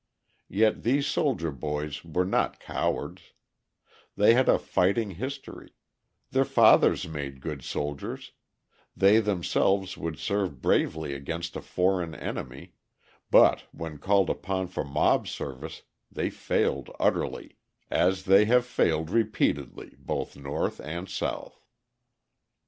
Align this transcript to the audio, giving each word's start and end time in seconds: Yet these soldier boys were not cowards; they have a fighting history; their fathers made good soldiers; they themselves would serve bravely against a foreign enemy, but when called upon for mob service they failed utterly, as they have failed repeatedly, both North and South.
Yet 0.49 0.81
these 0.81 1.05
soldier 1.05 1.51
boys 1.51 2.03
were 2.03 2.25
not 2.25 2.59
cowards; 2.59 3.33
they 4.15 4.33
have 4.33 4.49
a 4.49 4.57
fighting 4.57 5.11
history; 5.11 5.73
their 6.31 6.43
fathers 6.43 7.07
made 7.07 7.39
good 7.39 7.63
soldiers; 7.63 8.31
they 8.97 9.19
themselves 9.19 9.97
would 9.99 10.17
serve 10.17 10.59
bravely 10.59 11.13
against 11.13 11.55
a 11.55 11.61
foreign 11.61 12.15
enemy, 12.15 12.73
but 13.29 13.65
when 13.71 13.99
called 13.99 14.31
upon 14.31 14.69
for 14.69 14.83
mob 14.83 15.27
service 15.27 15.83
they 16.11 16.31
failed 16.31 16.89
utterly, 16.99 17.57
as 17.91 18.23
they 18.23 18.45
have 18.45 18.65
failed 18.65 19.11
repeatedly, 19.11 19.95
both 19.99 20.35
North 20.35 20.79
and 20.79 21.09
South. 21.09 21.61